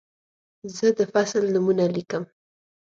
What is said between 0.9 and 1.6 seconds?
د فصل